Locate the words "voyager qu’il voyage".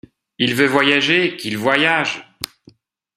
0.65-2.25